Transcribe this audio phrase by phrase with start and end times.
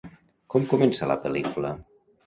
[0.53, 1.79] Com comença la pel·lícula?